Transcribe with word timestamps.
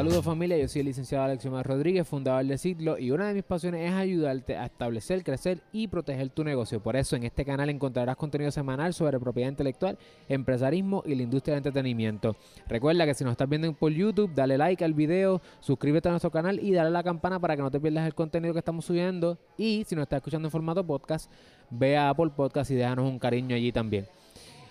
Saludos 0.00 0.24
familia, 0.24 0.56
yo 0.56 0.66
soy 0.66 0.80
el 0.80 0.86
licenciado 0.86 1.24
Alexiomar 1.24 1.66
Rodríguez, 1.66 2.08
fundador 2.08 2.46
de 2.46 2.56
Ciclo 2.56 2.98
y 2.98 3.10
una 3.10 3.28
de 3.28 3.34
mis 3.34 3.42
pasiones 3.42 3.86
es 3.86 3.92
ayudarte 3.92 4.56
a 4.56 4.64
establecer, 4.64 5.22
crecer 5.22 5.60
y 5.74 5.88
proteger 5.88 6.30
tu 6.30 6.42
negocio. 6.42 6.82
Por 6.82 6.96
eso 6.96 7.16
en 7.16 7.24
este 7.24 7.44
canal 7.44 7.68
encontrarás 7.68 8.16
contenido 8.16 8.50
semanal 8.50 8.94
sobre 8.94 9.20
propiedad 9.20 9.50
intelectual, 9.50 9.98
empresarismo 10.26 11.02
y 11.04 11.14
la 11.16 11.22
industria 11.22 11.52
del 11.52 11.66
entretenimiento. 11.66 12.34
Recuerda 12.66 13.04
que 13.04 13.12
si 13.12 13.24
nos 13.24 13.32
estás 13.32 13.46
viendo 13.46 13.70
por 13.74 13.92
YouTube, 13.92 14.32
dale 14.34 14.56
like 14.56 14.82
al 14.82 14.94
video, 14.94 15.42
suscríbete 15.60 16.08
a 16.08 16.12
nuestro 16.12 16.30
canal 16.30 16.58
y 16.60 16.72
dale 16.72 16.88
a 16.88 16.92
la 16.92 17.02
campana 17.02 17.38
para 17.38 17.54
que 17.54 17.60
no 17.60 17.70
te 17.70 17.78
pierdas 17.78 18.06
el 18.06 18.14
contenido 18.14 18.54
que 18.54 18.60
estamos 18.60 18.86
subiendo. 18.86 19.36
Y 19.58 19.84
si 19.86 19.96
nos 19.96 20.04
estás 20.04 20.16
escuchando 20.16 20.48
en 20.48 20.52
formato 20.52 20.82
podcast, 20.82 21.30
ve 21.68 21.98
a 21.98 22.08
Apple 22.08 22.30
Podcast 22.34 22.70
y 22.70 22.74
déjanos 22.74 23.06
un 23.06 23.18
cariño 23.18 23.54
allí 23.54 23.70
también. 23.70 24.06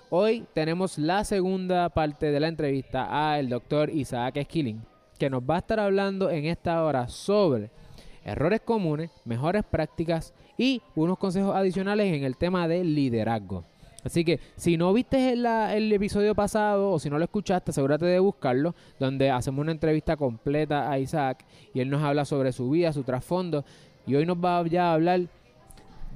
Hoy 0.10 0.48
tenemos 0.56 0.98
la 0.98 1.24
segunda 1.24 1.90
parte 1.90 2.32
de 2.32 2.40
la 2.40 2.48
entrevista 2.48 3.36
al 3.36 3.48
doctor 3.48 3.92
Isaac 3.92 4.38
Esquilín 4.38 4.82
que 5.20 5.30
nos 5.30 5.44
va 5.44 5.56
a 5.56 5.60
estar 5.60 5.80
hablando 5.80 6.32
en 6.32 6.46
esta 6.46 6.84
hora 6.84 7.08
sobre 7.10 7.70
errores 8.24 8.62
comunes, 8.62 9.12
mejores 9.26 9.64
prácticas 9.64 10.34
y 10.58 10.82
unos 10.96 11.18
consejos 11.18 11.56
adicionales 11.56 12.14
en 12.14 12.24
el 12.24 12.38
tema 12.38 12.68
del 12.68 12.96
liderazgo. 12.96 13.66
Así 14.04 14.24
que 14.24 14.40
si 14.56 14.78
no 14.78 14.94
viste 14.94 15.34
el, 15.34 15.46
el, 15.46 15.92
episodio 15.92 16.34
pasado 16.34 16.92
o 16.92 17.00
si 17.00 17.10
no 17.10 17.18
lo 17.18 17.26
escuchaste, 17.26 17.72
asegúrate 17.72 18.06
de 18.06 18.20
buscarlo, 18.20 18.74
donde 18.98 19.30
hacemos 19.30 19.62
una 19.62 19.74
entrevista 19.74 20.16
completa 20.16 20.90
a 20.90 20.98
Isaac 21.00 21.46
y 21.74 21.82
él 21.82 21.90
nos 21.90 22.02
habla 22.02 22.24
sobre 22.24 22.54
su 22.54 22.70
vida, 22.70 22.94
su 22.94 23.04
trasfondo. 23.04 23.66
Y 24.08 24.16
hoy 24.16 24.26
nos 24.26 24.38
va 24.38 24.66
ya 24.66 24.90
a 24.90 24.94
hablar 24.94 25.22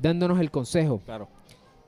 dándonos 0.02 0.40
el 0.40 0.50
consejo. 0.50 1.02
Claro. 1.06 1.28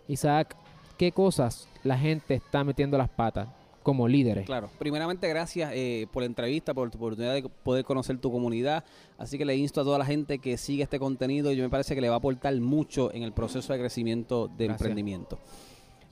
Isaac, 0.10 0.58
¿qué 0.98 1.14
cosas 1.14 1.70
la 1.84 1.98
gente 1.98 2.36
está 2.36 2.66
metiendo 2.66 2.98
las 2.98 3.10
patas? 3.10 3.48
Como 3.86 4.08
líderes. 4.08 4.48
Claro, 4.48 4.68
primeramente 4.80 5.30
gracias 5.30 5.72
eh, 5.76 6.08
por 6.12 6.24
la 6.24 6.26
entrevista, 6.26 6.74
por 6.74 6.90
tu 6.90 6.98
oportunidad 6.98 7.36
de 7.36 7.44
poder 7.44 7.86
conocer 7.86 8.18
tu 8.18 8.32
comunidad. 8.32 8.84
Así 9.20 9.38
que 9.38 9.46
le 9.46 9.56
insto 9.56 9.80
a 9.80 9.84
toda 9.84 10.00
la 10.00 10.06
gente 10.06 10.40
que 10.40 10.58
sigue 10.58 10.82
este 10.82 10.98
contenido 10.98 11.52
y 11.52 11.62
me 11.62 11.70
parece 11.70 11.94
que 11.94 12.02
le 12.02 12.10
va 12.10 12.16
a 12.16 12.18
aportar 12.18 12.60
mucho 12.60 13.14
en 13.14 13.22
el 13.22 13.32
proceso 13.32 13.72
de 13.74 13.78
crecimiento 13.78 14.48
de 14.48 14.66
emprendimiento. 14.66 15.38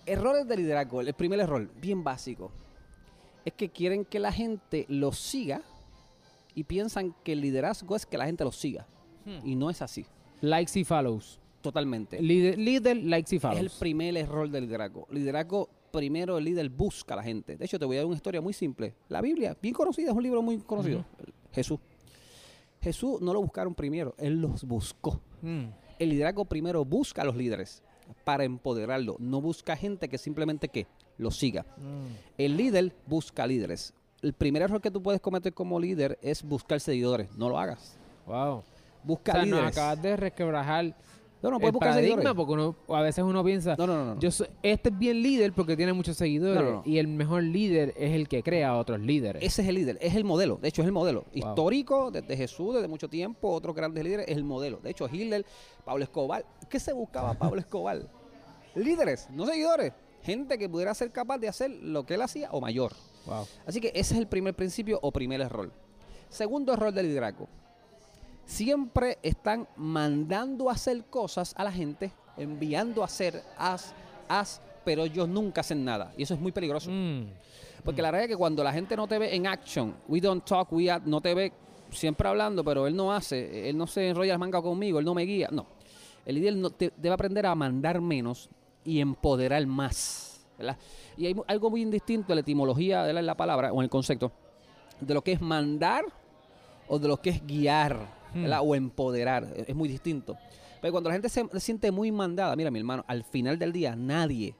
Errores 0.06 0.48
de 0.48 0.56
liderazgo. 0.56 1.02
El 1.02 1.16
primer 1.16 1.40
error, 1.40 1.68
bien 1.82 2.04
básico, 2.04 2.52
es 3.44 3.54
que 3.54 3.70
quieren 3.70 4.06
que 4.06 4.20
la 4.20 4.32
gente 4.32 4.86
lo 4.88 5.12
siga 5.12 5.64
y 6.54 6.66
piensan 6.66 7.16
que 7.24 7.32
el 7.32 7.42
liderazgo 7.42 7.96
es 7.96 8.06
que 8.06 8.20
la 8.20 8.28
gente 8.28 8.44
lo 8.44 8.52
siga. 8.52 8.86
Hmm. 9.26 9.40
Y 9.48 9.56
no 9.56 9.72
es 9.72 9.82
así. 9.82 10.06
Likes 10.42 10.80
y 10.80 10.84
follows. 10.84 11.40
Totalmente. 11.62 12.22
Líder, 12.22 12.56
líder, 12.60 12.98
likes 12.98 13.36
y 13.36 13.40
follows. 13.40 13.58
Es 13.58 13.74
el 13.74 13.80
primer 13.80 14.16
error 14.16 14.48
del 14.48 14.66
liderazgo. 14.66 15.08
Liderazgo 15.10 15.70
primero 15.94 16.40
el 16.40 16.44
líder 16.44 16.70
busca 16.70 17.14
a 17.14 17.18
la 17.18 17.24
gente. 17.24 17.56
De 17.56 17.66
hecho, 17.66 17.78
te 17.78 17.86
voy 17.86 17.98
a 17.98 18.00
dar 18.00 18.08
una 18.08 18.16
historia 18.16 18.42
muy 18.42 18.52
simple. 18.52 18.96
La 19.10 19.22
Biblia, 19.22 19.56
bien 19.62 19.76
conocida, 19.76 20.10
es 20.10 20.16
un 20.16 20.24
libro 20.24 20.42
muy 20.42 20.58
conocido. 20.58 21.06
Jesús. 21.54 21.80
Jesús 22.82 23.22
no 23.22 23.32
lo 23.32 23.42
buscaron 23.42 23.76
primero, 23.76 24.16
él 24.18 24.42
los 24.42 24.64
buscó. 24.64 25.22
Mm. 25.42 25.66
El 26.00 26.10
liderazgo 26.10 26.46
primero 26.46 26.84
busca 26.84 27.22
a 27.22 27.26
los 27.26 27.36
líderes 27.36 27.84
para 28.24 28.44
empoderarlo. 28.44 29.16
No 29.20 29.40
busca 29.40 29.78
gente 29.78 30.10
que 30.10 30.18
simplemente 30.18 30.68
que 30.68 30.88
lo 31.18 31.30
siga. 31.30 31.64
Mm. 31.78 32.08
El 32.40 32.58
líder 32.58 32.94
busca 33.06 33.46
líderes. 33.46 33.94
El 34.24 34.34
primer 34.34 34.64
error 34.64 34.82
que 34.82 34.90
tú 34.90 35.02
puedes 35.02 35.22
cometer 35.22 35.54
como 35.54 35.80
líder 35.80 36.18
es 36.24 36.42
buscar 36.44 36.80
seguidores. 36.80 37.32
No 37.38 37.50
lo 37.50 37.60
hagas. 37.60 37.98
Wow. 38.26 38.64
Busca 39.04 39.34
o 39.34 39.46
líderes. 39.46 39.78
acabas 39.78 40.02
de 40.02 40.18
resquebrajar 40.18 40.96
no, 41.44 41.52
no, 41.52 41.60
puedes 41.60 41.74
buscar 41.74 41.90
paradigma, 41.90 42.34
porque 42.34 42.54
uno, 42.54 42.76
a 42.88 43.02
veces 43.02 43.22
uno 43.22 43.44
piensa, 43.44 43.76
no, 43.78 43.86
no, 43.86 44.16
no, 44.16 44.20
Yo 44.20 44.30
este 44.30 44.90
es 44.90 44.98
bien 44.98 45.22
líder 45.22 45.52
porque 45.52 45.76
tiene 45.76 45.92
muchos 45.92 46.16
seguidores 46.16 46.80
y 46.86 47.00
el 47.00 47.10
mejor 47.10 47.44
líder 47.44 47.94
es 47.98 48.14
el 48.14 48.30
que 48.30 48.42
crea 48.42 48.70
a 48.70 48.78
otros 48.78 49.02
líderes. 49.02 49.44
Ese 49.44 49.62
es 49.62 49.68
el 49.68 49.76
líder, 49.76 49.98
es 50.00 50.16
el 50.16 50.24
modelo, 50.24 50.58
de 50.62 50.70
hecho 50.70 50.82
es 50.82 50.86
el 50.86 50.94
modelo 50.94 51.26
histórico 51.34 52.12
desde 52.12 52.38
Jesús, 52.38 52.76
desde 52.76 52.88
mucho 52.88 53.10
tiempo, 53.10 53.50
otros 53.50 53.76
grandes 53.76 54.06
líderes, 54.06 54.26
es 54.30 54.38
el 54.38 54.46
modelo. 54.46 54.80
De 54.82 54.92
hecho, 54.92 55.10
Hitler, 55.12 55.46
Pablo 55.84 56.06
Escobar, 56.06 56.46
¿qué 56.70 56.80
se 56.80 56.94
buscaba 56.94 57.34
Pablo 57.34 57.60
Escobar? 57.60 58.08
líderes, 58.76 59.30
no 59.30 59.46
seguidores, 59.46 59.92
gente 60.22 60.58
que 60.58 60.70
pudiera 60.70 60.94
ser 60.94 61.12
capaz 61.12 61.40
de 61.40 61.50
hacer 61.50 61.72
lo 61.72 62.06
que 62.06 62.14
él 62.14 62.22
hacía 62.22 62.52
o 62.52 62.62
mayor. 62.62 62.94
Así 63.66 63.82
que 63.82 63.90
ese 63.90 64.14
es 64.14 64.20
el 64.22 64.28
primer 64.28 64.54
principio 64.54 64.98
o 65.02 65.12
primer 65.12 65.42
error. 65.42 65.74
Segundo 66.30 66.72
error 66.72 66.94
del 66.94 67.08
liderazgo 67.08 67.50
siempre 68.46 69.18
están 69.22 69.68
mandando 69.76 70.70
a 70.70 70.74
hacer 70.74 71.06
cosas 71.06 71.54
a 71.58 71.64
la 71.64 71.72
gente, 71.72 72.12
enviando 72.38 73.02
a 73.02 73.06
hacer, 73.06 73.42
haz, 73.58 73.94
haz, 74.28 74.62
pero 74.84 75.04
ellos 75.04 75.28
nunca 75.28 75.62
hacen 75.62 75.84
nada. 75.84 76.14
Y 76.18 76.24
eso 76.24 76.34
es 76.34 76.40
muy 76.40 76.52
peligroso. 76.52 76.90
Mm. 76.92 77.28
Porque 77.84 78.02
la 78.02 78.12
realidad 78.12 78.32
es 78.32 78.36
que 78.36 78.38
cuando 78.38 78.64
la 78.64 78.72
gente 78.72 78.96
no 78.96 79.08
te 79.08 79.18
ve 79.20 79.36
en 79.36 79.48
action, 79.48 79.96
we 80.08 80.22
don't 80.22 80.44
talk, 80.46 80.72
we 80.72 80.90
no 81.06 81.22
te 81.22 81.34
ve 81.34 81.52
siempre 81.92 82.28
hablando, 82.28 82.64
pero 82.64 82.88
él 82.88 82.96
no 82.96 83.14
hace, 83.14 83.70
él 83.70 83.78
no 83.78 83.88
se 83.88 84.10
enrolla 84.10 84.34
las 84.34 84.40
mangas 84.40 84.62
conmigo, 84.62 85.00
él 85.00 85.06
no 85.06 85.14
me 85.14 85.24
guía. 85.24 85.50
No. 85.52 85.68
El 86.26 86.36
líder 86.36 86.56
no 86.56 86.70
debe 86.70 87.12
aprender 87.12 87.46
a 87.46 87.56
mandar 87.56 88.00
menos 88.00 88.50
y 88.86 89.00
empoderar 89.00 89.66
más. 89.68 90.46
Y 91.18 91.26
hay 91.26 91.36
algo 91.48 91.70
muy 91.70 91.82
indistinto 91.82 92.32
en 92.32 92.38
la 92.38 92.42
etimología 92.42 93.04
de 93.04 93.14
la 93.14 93.36
palabra 93.36 93.72
o 93.74 93.78
en 93.78 93.84
el 93.84 93.90
concepto 93.90 94.32
de 95.00 95.14
lo 95.14 95.22
que 95.22 95.34
es 95.34 95.42
mandar 95.42 96.06
o 96.88 97.00
de 97.00 97.08
lo 97.08 97.18
que 97.18 97.32
es 97.32 97.46
guiar. 97.46 98.23
Hmm. 98.34 98.46
o 98.62 98.76
empoderar. 98.76 99.54
Es 99.56 99.76
muy 99.76 99.88
distinto. 99.88 100.38
Pero 100.82 100.92
cuando 100.92 101.10
la 101.10 101.14
gente 101.14 101.30
se, 101.30 101.48
siente 101.60 101.92
muy 101.92 102.12
mandada, 102.12 102.56
mira 102.56 102.70
mi 102.70 102.80
hermano, 102.80 103.06
al 103.08 103.24
final 103.24 103.58
del 103.58 103.72
día 103.72 103.96
nadie 103.96 104.56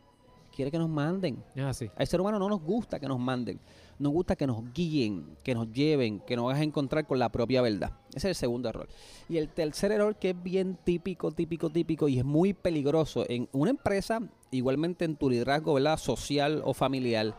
quiere 0.56 0.72
que 0.72 0.78
nos 0.78 0.90
manden. 0.90 1.44
Ah, 1.58 1.74
sí. 1.74 1.90
Al 1.96 2.08
ser 2.08 2.22
humano 2.22 2.40
no 2.40 2.48
nos 2.48 2.62
gusta 2.62 3.00
que 3.00 3.08
nos 3.08 3.20
manden. 3.20 3.60
Nos 4.00 4.12
gusta 4.12 4.36
que 4.36 4.48
nos 4.48 4.74
guíen, 4.74 5.38
que 5.44 5.54
nos 5.54 5.72
lleven, 5.72 6.20
que 6.22 6.36
nos 6.36 6.50
hagan 6.52 6.64
encontrar 6.64 7.06
con 7.06 7.20
la 7.20 7.30
propia 7.30 7.62
verdad. 7.62 7.92
Ese 8.10 8.18
es 8.20 8.26
el 8.26 8.36
segundo 8.36 8.70
error. 8.70 8.88
Y 9.28 9.38
el 9.38 9.50
tercer 9.50 9.92
error 9.92 10.16
que 10.16 10.32
es 10.32 10.44
bien 10.44 10.78
típico, 10.84 11.32
típico, 11.32 11.70
típico 11.70 12.08
y 12.08 12.20
es 12.20 12.26
muy 12.26 12.54
peligroso 12.54 13.26
en 13.28 13.50
una 13.52 13.72
empresa, 13.72 14.22
igualmente 14.52 15.06
en 15.06 15.16
tu 15.16 15.30
liderazgo 15.30 15.74
¿verdad? 15.74 15.98
social 15.98 16.62
o 16.66 16.74
familiar, 16.74 17.36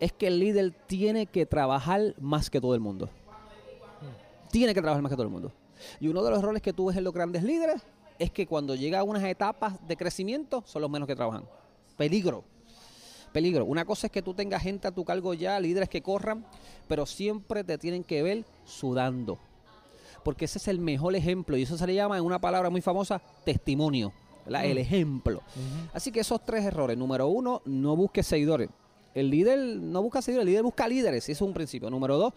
es 0.00 0.12
que 0.12 0.28
el 0.28 0.38
líder 0.38 0.72
tiene 0.86 1.26
que 1.26 1.46
trabajar 1.46 2.14
más 2.20 2.50
que 2.50 2.60
todo 2.60 2.74
el 2.74 2.80
mundo. 2.80 3.06
Hmm. 3.06 4.50
Tiene 4.50 4.74
que 4.74 4.80
trabajar 4.80 5.02
más 5.02 5.10
que 5.10 5.16
todo 5.16 5.26
el 5.26 5.32
mundo. 5.32 5.52
Y 6.00 6.08
uno 6.08 6.22
de 6.22 6.30
los 6.30 6.42
roles 6.42 6.62
que 6.62 6.72
tú 6.72 6.86
ves 6.86 6.96
en 6.96 7.04
los 7.04 7.12
grandes 7.12 7.42
líderes 7.42 7.82
es 8.18 8.30
que 8.30 8.46
cuando 8.46 8.74
llega 8.74 9.00
a 9.00 9.04
unas 9.04 9.24
etapas 9.24 9.86
de 9.86 9.96
crecimiento 9.96 10.62
son 10.66 10.82
los 10.82 10.90
menos 10.90 11.06
que 11.06 11.14
trabajan. 11.14 11.44
Peligro. 11.96 12.44
Peligro. 13.32 13.64
Una 13.64 13.84
cosa 13.84 14.06
es 14.06 14.12
que 14.12 14.22
tú 14.22 14.34
tengas 14.34 14.62
gente 14.62 14.88
a 14.88 14.90
tu 14.90 15.04
cargo 15.04 15.34
ya, 15.34 15.60
líderes 15.60 15.88
que 15.88 16.02
corran, 16.02 16.44
pero 16.88 17.06
siempre 17.06 17.64
te 17.64 17.78
tienen 17.78 18.02
que 18.02 18.22
ver 18.22 18.44
sudando. 18.64 19.38
Porque 20.24 20.46
ese 20.46 20.58
es 20.58 20.68
el 20.68 20.78
mejor 20.78 21.14
ejemplo 21.14 21.56
y 21.56 21.62
eso 21.62 21.76
se 21.78 21.86
le 21.86 21.94
llama 21.94 22.18
en 22.18 22.24
una 22.24 22.40
palabra 22.40 22.70
muy 22.70 22.80
famosa 22.80 23.20
testimonio. 23.44 24.12
El 24.46 24.76
mm. 24.76 24.78
ejemplo. 24.78 25.42
Así 25.92 26.10
que 26.10 26.20
esos 26.20 26.44
tres 26.44 26.64
errores. 26.64 26.96
Número 26.96 27.28
uno, 27.28 27.62
no 27.66 27.96
busques 27.96 28.26
seguidores. 28.26 28.70
El 29.14 29.30
líder 29.30 29.58
no 29.58 30.02
busca 30.02 30.22
seguidores, 30.22 30.46
el 30.46 30.50
líder 30.50 30.62
busca 30.62 30.88
líderes. 30.88 31.24
Eso 31.28 31.44
es 31.44 31.48
un 31.48 31.54
principio. 31.54 31.90
Número 31.90 32.16
dos, 32.16 32.34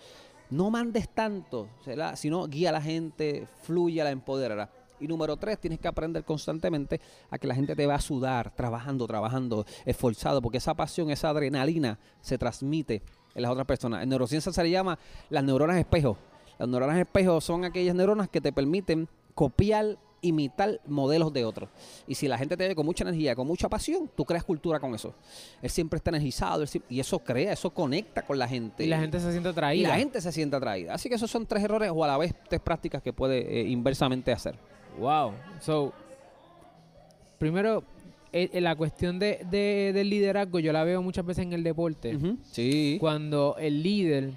no 0.51 0.69
mandes 0.69 1.09
tanto, 1.09 1.67
sino 2.15 2.47
guía 2.47 2.69
a 2.69 2.73
la 2.73 2.81
gente, 2.81 3.47
fluye, 3.63 4.03
la 4.03 4.11
empoderará. 4.11 4.69
Y 4.99 5.07
número 5.07 5.35
tres, 5.35 5.59
tienes 5.59 5.79
que 5.79 5.87
aprender 5.87 6.23
constantemente 6.23 7.01
a 7.31 7.39
que 7.39 7.47
la 7.47 7.55
gente 7.55 7.75
te 7.75 7.87
va 7.87 7.95
a 7.95 8.01
sudar, 8.01 8.53
trabajando, 8.53 9.07
trabajando, 9.07 9.65
esforzado, 9.85 10.41
porque 10.41 10.59
esa 10.59 10.75
pasión, 10.75 11.09
esa 11.09 11.29
adrenalina 11.29 11.97
se 12.21 12.37
transmite 12.37 13.01
en 13.33 13.41
las 13.41 13.51
otras 13.51 13.65
personas. 13.65 14.03
En 14.03 14.09
neurociencia 14.09 14.51
se 14.51 14.63
le 14.63 14.69
llama 14.69 14.99
las 15.29 15.43
neuronas 15.43 15.77
espejo. 15.77 16.17
Las 16.59 16.69
neuronas 16.69 16.99
espejo 16.99 17.41
son 17.41 17.65
aquellas 17.65 17.95
neuronas 17.95 18.29
que 18.29 18.41
te 18.41 18.53
permiten 18.53 19.07
copiar 19.33 19.97
imitar 20.21 20.79
modelos 20.87 21.33
de 21.33 21.43
otros. 21.45 21.69
Y 22.07 22.15
si 22.15 22.27
la 22.27 22.37
gente 22.37 22.55
te 22.55 22.67
ve 22.67 22.75
con 22.75 22.85
mucha 22.85 23.03
energía, 23.03 23.35
con 23.35 23.47
mucha 23.47 23.67
pasión, 23.69 24.09
tú 24.15 24.23
creas 24.23 24.43
cultura 24.43 24.79
con 24.79 24.93
eso. 24.93 25.13
Él 25.61 25.69
siempre 25.69 25.97
está 25.97 26.11
energizado 26.11 26.63
y 26.89 26.99
eso 26.99 27.19
crea, 27.19 27.53
eso 27.53 27.71
conecta 27.71 28.21
con 28.21 28.37
la 28.37 28.47
gente. 28.47 28.83
Y 28.83 28.87
la 28.87 28.99
gente 28.99 29.19
se 29.19 29.31
siente 29.31 29.49
atraída. 29.49 29.89
Y 29.89 29.91
la 29.91 29.97
gente 29.97 30.21
se 30.21 30.31
siente 30.31 30.55
atraída. 30.55 30.93
Así 30.93 31.09
que 31.09 31.15
esos 31.15 31.29
son 31.29 31.45
tres 31.45 31.63
errores 31.63 31.91
o 31.93 32.03
a 32.03 32.07
la 32.07 32.17
vez 32.17 32.33
tres 32.47 32.61
prácticas 32.61 33.01
que 33.01 33.13
puede 33.13 33.61
eh, 33.61 33.67
inversamente 33.67 34.31
hacer. 34.31 34.55
Wow. 34.99 35.33
So, 35.59 35.93
primero, 37.37 37.83
eh, 38.31 38.49
eh, 38.53 38.61
la 38.61 38.75
cuestión 38.75 39.17
de, 39.19 39.45
del 39.49 40.09
liderazgo 40.09 40.59
yo 40.59 40.71
la 40.71 40.83
veo 40.83 41.01
muchas 41.01 41.25
veces 41.25 41.45
en 41.45 41.53
el 41.53 41.63
deporte. 41.63 42.17
Sí. 42.51 42.97
Cuando 42.99 43.55
el 43.59 43.81
líder... 43.81 44.31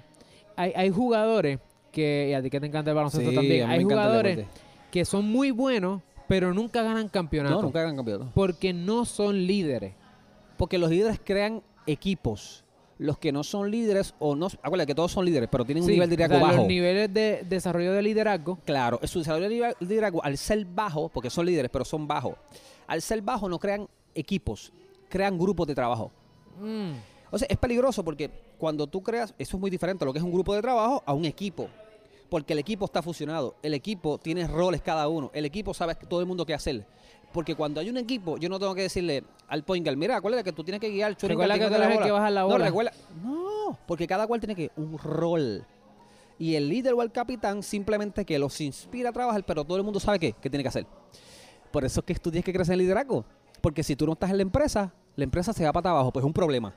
Hay, 0.55 0.71
hay 0.75 0.89
jugadores 0.89 1.59
que... 1.91 2.29
Y 2.31 2.33
a 2.33 2.41
ti 2.41 2.49
que 2.49 2.59
te 2.59 2.65
encanta 2.65 2.91
el 2.91 2.95
baloncesto 2.95 3.33
también. 3.33 3.69
Hay 3.69 3.83
jugadores 3.83 4.45
que 4.95 5.03
son 5.03 5.29
muy 5.29 5.51
buenos, 5.51 6.01
pero 6.25 6.53
nunca 6.53 6.81
ganan 6.81 7.09
campeonato. 7.09 7.55
No, 7.55 7.61
nunca 7.63 7.81
ganan 7.81 7.97
campeonato. 7.97 8.31
Porque 8.33 8.71
no 8.71 9.03
son 9.03 9.45
líderes. 9.45 9.93
Porque 10.55 10.77
los 10.77 10.89
líderes 10.89 11.19
crean 11.21 11.61
equipos. 11.85 12.63
Los 12.97 13.17
que 13.17 13.33
no 13.33 13.43
son 13.43 13.69
líderes 13.69 14.15
o 14.19 14.37
no... 14.37 14.47
Acuérdate 14.63 14.87
que 14.87 14.95
todos 14.95 15.11
son 15.11 15.25
líderes, 15.25 15.49
pero 15.51 15.65
tienen 15.65 15.83
un 15.83 15.89
nivel 15.89 16.09
de 16.09 16.15
liderazgo 16.15 16.45
bajo. 16.45 16.57
Los 16.59 16.67
niveles 16.67 17.13
de 17.13 17.45
desarrollo 17.45 17.91
de 17.91 18.03
liderazgo. 18.03 18.57
Claro, 18.63 19.01
su 19.03 19.19
desarrollo 19.19 19.49
de 19.49 19.75
liderazgo 19.81 20.23
al 20.23 20.37
ser 20.37 20.63
bajo, 20.63 21.09
porque 21.09 21.29
son 21.29 21.45
líderes, 21.45 21.69
pero 21.69 21.83
son 21.83 22.07
bajos. 22.07 22.35
Al 22.87 23.01
ser 23.01 23.21
bajo 23.21 23.49
no 23.49 23.59
crean 23.59 23.89
equipos, 24.13 24.71
crean 25.09 25.37
grupos 25.37 25.67
de 25.67 25.75
trabajo. 25.75 26.09
Mm. 26.61 26.93
O 27.31 27.37
sea, 27.37 27.49
es 27.51 27.57
peligroso 27.57 28.01
porque 28.01 28.31
cuando 28.57 28.87
tú 28.87 29.03
creas, 29.03 29.35
eso 29.37 29.57
es 29.57 29.59
muy 29.59 29.69
diferente 29.69 30.05
a 30.05 30.05
lo 30.05 30.13
que 30.13 30.19
es 30.19 30.25
un 30.25 30.31
grupo 30.31 30.55
de 30.55 30.61
trabajo 30.61 31.03
a 31.05 31.13
un 31.13 31.25
equipo. 31.25 31.67
Porque 32.29 32.53
el 32.53 32.59
equipo 32.59 32.85
está 32.85 33.01
fusionado, 33.01 33.55
el 33.61 33.73
equipo 33.73 34.17
tiene 34.17 34.47
roles 34.47 34.81
cada 34.81 35.07
uno, 35.07 35.29
el 35.33 35.45
equipo 35.45 35.73
sabe 35.73 35.95
todo 35.95 36.19
el 36.19 36.25
mundo 36.25 36.45
qué 36.45 36.53
hacer. 36.53 36.85
Porque 37.31 37.53
cuando 37.55 37.79
hay 37.81 37.89
un 37.89 37.97
equipo, 37.97 38.37
yo 38.37 38.49
no 38.49 38.57
tengo 38.59 38.73
que 38.73 38.81
decirle 38.83 39.23
al 39.47 39.63
point 39.63 39.85
guard, 39.85 39.97
mira, 39.97 40.15
acuérdate 40.15 40.43
que 40.43 40.53
tú 40.53 40.63
tienes 40.63 40.79
que 40.81 40.89
guiar, 40.89 41.11
Recuerda 41.11 41.53
que 41.55 41.59
tienes 41.59 41.77
tú 41.77 41.83
eres 41.83 41.97
el 41.97 42.03
que 42.03 42.11
baja 42.11 42.29
la 42.29 42.41
No, 42.41 42.47
bola. 42.47 42.65
recuerda- 42.65 42.91
no, 43.23 43.77
porque 43.85 44.07
cada 44.07 44.25
cual 44.25 44.39
tiene 44.39 44.55
que 44.55 44.71
un 44.77 44.97
rol. 44.97 45.65
Y 46.39 46.55
el 46.55 46.67
líder 46.67 46.93
o 46.93 47.01
el 47.01 47.11
capitán 47.11 47.61
simplemente 47.63 48.25
que 48.25 48.39
los 48.39 48.59
inspira 48.61 49.09
a 49.09 49.13
trabajar, 49.13 49.43
pero 49.45 49.63
todo 49.63 49.77
el 49.77 49.83
mundo 49.83 49.99
sabe 49.99 50.19
qué, 50.19 50.33
qué 50.33 50.49
tiene 50.49 50.63
que 50.63 50.69
hacer. 50.69 50.85
Por 51.71 51.85
eso 51.85 51.99
es 52.01 52.05
que 52.05 52.13
estudias 52.13 52.43
que 52.43 52.53
crecer 52.53 52.73
en 52.73 52.79
liderazgo. 52.79 53.23
Porque 53.61 53.83
si 53.83 53.95
tú 53.95 54.05
no 54.05 54.13
estás 54.13 54.29
en 54.31 54.37
la 54.37 54.43
empresa, 54.43 54.93
la 55.15 55.23
empresa 55.23 55.53
se 55.53 55.63
va 55.63 55.71
para 55.73 55.91
abajo, 55.91 56.11
pues 56.11 56.23
es 56.23 56.27
un 56.27 56.33
problema. 56.33 56.73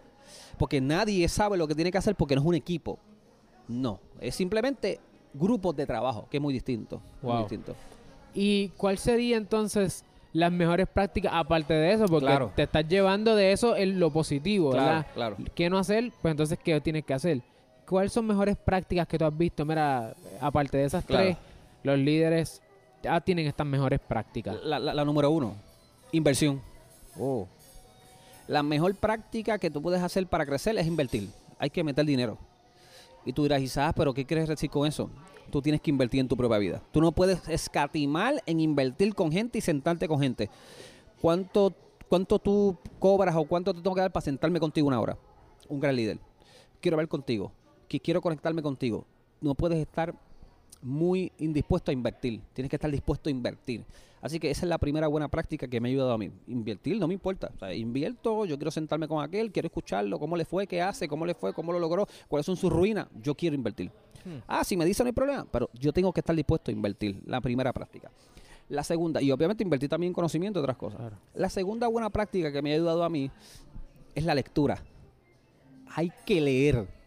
Porque 0.58 0.80
nadie 0.80 1.28
sabe 1.28 1.56
lo 1.56 1.66
que 1.68 1.74
tiene 1.74 1.90
que 1.90 1.98
hacer 1.98 2.14
porque 2.14 2.34
no 2.34 2.40
es 2.40 2.46
un 2.46 2.54
equipo. 2.54 2.98
No, 3.66 4.00
es 4.20 4.34
simplemente 4.34 5.00
grupos 5.34 5.76
de 5.76 5.86
trabajo, 5.86 6.26
que 6.30 6.36
es 6.38 6.42
muy 6.42 6.52
distinto. 6.54 7.00
muy 7.22 7.38
distinto. 7.38 7.74
¿Y 8.34 8.68
cuál 8.76 8.98
sería 8.98 9.36
entonces 9.36 10.04
las 10.32 10.52
mejores 10.52 10.86
prácticas 10.88 11.32
aparte 11.34 11.74
de 11.74 11.92
eso? 11.92 12.06
Porque 12.06 12.26
Claro. 12.26 12.52
te 12.54 12.62
estás 12.64 12.86
llevando 12.88 13.34
de 13.34 13.52
eso 13.52 13.76
en 13.76 13.98
lo 13.98 14.10
positivo, 14.10 14.70
Claro, 14.70 14.86
¿verdad? 14.86 15.06
claro. 15.14 15.36
¿Qué 15.54 15.70
no 15.70 15.78
hacer? 15.78 16.12
Pues 16.22 16.32
entonces, 16.32 16.58
¿qué 16.62 16.80
tienes 16.80 17.04
que 17.04 17.14
hacer? 17.14 17.40
¿Cuáles 17.88 18.12
son 18.12 18.26
mejores 18.26 18.56
prácticas 18.56 19.06
que 19.08 19.18
tú 19.18 19.24
has 19.24 19.36
visto? 19.36 19.64
Mira, 19.64 20.14
aparte 20.40 20.76
de 20.76 20.84
esas 20.84 21.04
Claro. 21.04 21.24
tres, 21.24 21.36
los 21.82 21.98
líderes 21.98 22.60
ya 23.02 23.20
tienen 23.20 23.46
estas 23.46 23.66
mejores 23.66 23.98
prácticas. 24.00 24.56
La, 24.62 24.78
la- 24.78 24.92
la 24.94 25.04
número 25.04 25.30
uno, 25.30 25.54
inversión. 26.12 26.60
Oh. 27.18 27.46
La 28.46 28.62
mejor 28.62 28.94
práctica 28.94 29.58
que 29.58 29.70
tú 29.70 29.80
puedes 29.82 30.02
hacer 30.02 30.26
para 30.26 30.44
crecer 30.46 30.76
es 30.78 30.86
invertir. 30.86 31.28
Hay 31.58 31.70
que 31.70 31.82
meter 31.84 32.04
dinero. 32.04 32.38
Y 33.24 33.32
tú 33.32 33.42
dirás, 33.42 33.60
quizás, 33.60 33.92
pero 33.94 34.14
¿qué 34.14 34.24
quieres 34.24 34.48
decir 34.48 34.70
con 34.70 34.86
eso? 34.86 35.10
Tú 35.50 35.62
tienes 35.62 35.80
que 35.80 35.90
invertir 35.90 36.20
en 36.20 36.28
tu 36.28 36.36
propia 36.36 36.58
vida. 36.58 36.82
Tú 36.92 37.00
no 37.00 37.12
puedes 37.12 37.46
escatimar 37.48 38.42
en 38.46 38.60
invertir 38.60 39.14
con 39.14 39.32
gente 39.32 39.58
y 39.58 39.60
sentarte 39.60 40.08
con 40.08 40.20
gente. 40.20 40.50
¿Cuánto, 41.20 41.74
cuánto 42.08 42.38
tú 42.38 42.76
cobras 42.98 43.34
o 43.36 43.44
cuánto 43.44 43.74
te 43.74 43.80
tengo 43.80 43.94
que 43.94 44.02
dar 44.02 44.12
para 44.12 44.24
sentarme 44.24 44.60
contigo 44.60 44.88
una 44.88 45.00
hora? 45.00 45.18
Un 45.68 45.80
gran 45.80 45.96
líder. 45.96 46.18
Quiero 46.80 46.96
hablar 46.96 47.08
contigo. 47.08 47.52
Quiero 47.88 48.20
conectarme 48.20 48.62
contigo. 48.62 49.04
No 49.40 49.54
puedes 49.54 49.78
estar 49.78 50.14
muy 50.82 51.32
indispuesto 51.38 51.90
a 51.90 51.94
invertir. 51.94 52.40
Tienes 52.52 52.70
que 52.70 52.76
estar 52.76 52.90
dispuesto 52.90 53.28
a 53.28 53.32
invertir. 53.32 53.84
Así 54.20 54.40
que 54.40 54.50
esa 54.50 54.66
es 54.66 54.68
la 54.68 54.78
primera 54.78 55.06
buena 55.06 55.28
práctica 55.28 55.68
que 55.68 55.80
me 55.80 55.88
ha 55.88 55.90
ayudado 55.90 56.12
a 56.12 56.18
mí. 56.18 56.30
Invertir 56.48 56.98
no 56.98 57.06
me 57.06 57.14
importa. 57.14 57.50
O 57.54 57.58
sea, 57.58 57.72
invierto, 57.74 58.44
yo 58.46 58.56
quiero 58.56 58.70
sentarme 58.70 59.06
con 59.06 59.22
aquel, 59.22 59.52
quiero 59.52 59.66
escucharlo, 59.66 60.18
cómo 60.18 60.36
le 60.36 60.44
fue, 60.44 60.66
qué 60.66 60.82
hace, 60.82 61.06
cómo 61.06 61.24
le 61.24 61.34
fue, 61.34 61.52
cómo 61.52 61.72
lo 61.72 61.78
logró, 61.78 62.06
cuáles 62.26 62.46
son 62.46 62.56
sus 62.56 62.72
ruinas. 62.72 63.06
Yo 63.22 63.34
quiero 63.34 63.54
invertir. 63.54 63.90
Hmm. 64.24 64.38
Ah, 64.46 64.64
si 64.64 64.76
me 64.76 64.84
dice 64.84 65.02
no 65.04 65.08
hay 65.08 65.12
problema, 65.12 65.46
pero 65.50 65.70
yo 65.72 65.92
tengo 65.92 66.12
que 66.12 66.20
estar 66.20 66.34
dispuesto 66.34 66.70
a 66.70 66.74
invertir. 66.74 67.20
La 67.26 67.40
primera 67.40 67.72
práctica. 67.72 68.10
La 68.68 68.82
segunda, 68.82 69.22
y 69.22 69.30
obviamente 69.30 69.62
invertir 69.62 69.88
también 69.88 70.10
en 70.10 70.14
conocimiento 70.14 70.58
y 70.58 70.62
otras 70.62 70.76
cosas. 70.76 70.98
Claro. 70.98 71.16
La 71.34 71.48
segunda 71.48 71.86
buena 71.86 72.10
práctica 72.10 72.52
que 72.52 72.60
me 72.60 72.72
ha 72.72 72.74
ayudado 72.74 73.04
a 73.04 73.08
mí 73.08 73.30
es 74.14 74.24
la 74.24 74.34
lectura. 74.34 74.82
Hay 75.94 76.12
que 76.26 76.40
leer. 76.40 76.97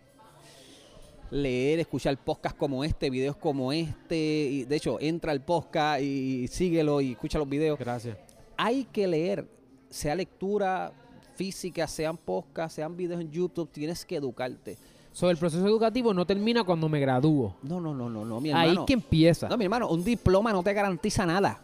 Leer, 1.32 1.80
escuchar 1.80 2.18
podcasts 2.18 2.58
como 2.60 2.84
este, 2.84 3.10
videos 3.10 3.38
como 3.38 3.72
este. 3.72 4.16
Y 4.18 4.64
de 4.66 4.76
hecho, 4.76 5.00
entra 5.00 5.32
al 5.32 5.42
podcast 5.42 6.02
y 6.02 6.48
síguelo 6.50 7.02
y 7.02 7.14
escucha 7.14 7.40
los 7.40 7.50
videos. 7.50 7.80
Gracias. 7.80 8.18
Hay 8.58 8.84
que 8.86 9.08
leer, 9.08 9.48
sea 9.90 10.14
lectura 10.14 10.92
física, 11.36 11.88
sean 11.88 12.18
podcasts, 12.18 12.76
sean 12.76 12.96
videos 12.96 13.22
en 13.22 13.32
YouTube, 13.32 13.70
tienes 13.72 14.06
que 14.06 14.18
educarte. 14.18 14.78
Sobre 15.14 15.32
el 15.32 15.38
proceso 15.38 15.66
educativo 15.66 16.14
no 16.14 16.26
termina 16.26 16.64
cuando 16.64 16.88
me 16.88 17.00
gradúo. 17.00 17.56
No, 17.64 17.82
no, 17.82 17.94
no, 17.94 18.10
no, 18.10 18.24
no, 18.24 18.40
mi 18.40 18.52
Ahí 18.52 18.70
hermano. 18.70 18.86
que 18.86 18.94
empieza. 18.94 19.50
No, 19.50 19.58
mi 19.58 19.66
hermano, 19.66 19.90
un 19.90 20.04
diploma 20.04 20.52
no 20.54 20.62
te 20.64 20.74
garantiza 20.74 21.26
nada. 21.26 21.64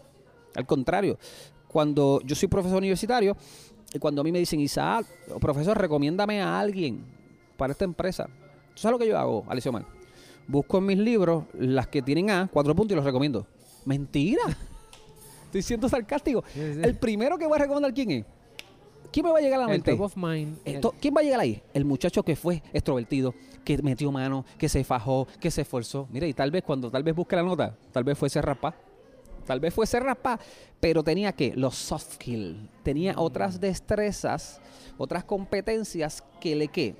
Al 0.55 0.65
contrario, 0.65 1.17
cuando 1.67 2.21
yo 2.25 2.35
soy 2.35 2.47
profesor 2.47 2.77
universitario, 2.77 3.37
y 3.93 3.99
cuando 3.99 4.21
a 4.21 4.23
mí 4.23 4.31
me 4.31 4.39
dicen, 4.39 4.59
Isaac, 4.59 5.05
profesor, 5.39 5.77
recomiéndame 5.77 6.41
a 6.41 6.59
alguien 6.59 7.05
para 7.55 7.71
esta 7.71 7.85
empresa. 7.85 8.27
¿Tú 8.77 8.81
sabes 8.81 8.91
lo 8.93 8.99
que 8.99 9.07
yo 9.07 9.17
hago, 9.17 9.43
Alicia 9.49 9.69
Omar? 9.69 9.85
Busco 10.47 10.77
en 10.77 10.85
mis 10.85 10.99
libros 10.99 11.45
las 11.57 11.87
que 11.87 12.03
tienen 12.03 12.29
A, 12.29 12.47
cuatro 12.53 12.75
puntos 12.75 12.93
y 12.93 12.95
los 12.95 13.03
recomiendo. 13.03 13.47
Mentira. 13.85 14.43
Estoy 15.45 15.63
siendo 15.63 15.89
sarcástico. 15.89 16.43
Sí, 16.53 16.59
sí. 16.75 16.79
El 16.83 16.95
primero 16.95 17.39
que 17.39 17.47
voy 17.47 17.55
a 17.57 17.61
recomendar, 17.63 17.91
¿quién 17.91 18.11
es? 18.11 18.25
¿Quién 19.11 19.25
me 19.25 19.31
va 19.31 19.39
a 19.39 19.41
llegar 19.41 19.59
a 19.61 19.63
la 19.65 19.71
el 19.71 19.77
mente? 19.79 19.91
top 19.93 20.01
of 20.01 20.15
mind. 20.15 20.57
el- 20.63 20.75
Esto- 20.75 20.93
¿Quién 21.01 21.15
va 21.17 21.21
a 21.21 21.23
llegar 21.23 21.39
ahí? 21.39 21.59
El 21.73 21.85
muchacho 21.85 22.21
que 22.21 22.35
fue 22.35 22.61
extrovertido, 22.71 23.33
que 23.65 23.81
metió 23.81 24.11
mano, 24.11 24.45
que 24.59 24.69
se 24.69 24.83
fajó, 24.83 25.27
que 25.39 25.49
se 25.49 25.61
esforzó. 25.61 26.07
Mira, 26.11 26.27
y 26.27 26.33
tal 26.35 26.51
vez 26.51 26.61
cuando 26.63 26.91
tal 26.91 27.01
vez 27.01 27.15
busque 27.15 27.35
la 27.35 27.41
nota, 27.41 27.75
tal 27.91 28.03
vez 28.03 28.15
fuese 28.15 28.39
rapá. 28.43 28.75
Tal 29.47 29.59
vez 29.59 29.73
fuese 29.73 29.99
rapá, 29.99 30.39
pero 30.79 31.01
tenía 31.03 31.31
que 31.31 31.53
los 31.55 31.73
soft 31.75 32.15
skills, 32.15 32.57
tenía 32.83 33.15
otras 33.17 33.59
destrezas, 33.61 34.59
otras 34.97 35.23
competencias 35.23 36.21
que 36.41 36.53
le 36.55 36.67
que 36.67 36.95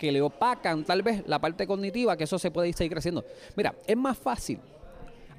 que 0.00 0.10
le 0.10 0.22
opacan 0.22 0.82
tal 0.82 1.02
vez 1.02 1.22
la 1.26 1.38
parte 1.38 1.66
cognitiva, 1.66 2.16
que 2.16 2.24
eso 2.24 2.38
se 2.38 2.50
puede 2.50 2.72
seguir 2.72 2.90
creciendo. 2.92 3.22
Mira, 3.54 3.74
es 3.86 3.96
más 3.98 4.16
fácil 4.16 4.58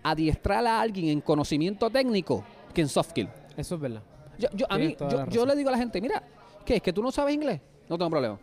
adiestrar 0.03 0.65
a 0.67 0.79
alguien 0.79 1.07
en 1.09 1.19
conocimiento 1.21 1.89
técnico 1.89 2.43
que 2.71 2.81
en 2.81 2.87
soft 2.87 3.09
skill. 3.09 3.27
Eso 3.57 3.73
es 3.75 3.81
verdad. 3.81 4.03
Yo, 4.37 4.47
yo- 4.53 4.65
a 4.69 4.77
mí, 4.77 4.95
yo, 4.99 5.25
yo 5.29 5.45
le 5.47 5.55
digo 5.55 5.69
a 5.69 5.71
la 5.71 5.79
gente, 5.79 5.99
mira, 5.99 6.21
¿qué 6.63 6.75
es? 6.75 6.81
¿Que 6.81 6.93
tú 6.93 7.01
no 7.01 7.11
sabes 7.11 7.33
inglés? 7.33 7.59
No 7.89 7.97
tengo 7.97 8.11
problema. 8.11 8.39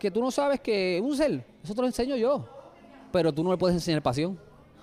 Que 0.00 0.10
tú 0.10 0.20
no 0.20 0.32
sabes 0.32 0.58
que 0.60 1.00
un 1.02 1.16
ser, 1.16 1.44
eso 1.62 1.74
te 1.74 1.80
lo 1.80 1.86
enseño 1.86 2.16
yo. 2.16 2.44
Pero 3.12 3.32
tú 3.32 3.44
no 3.44 3.52
le 3.52 3.56
puedes 3.56 3.76
enseñar 3.76 4.02
pasión. 4.02 4.36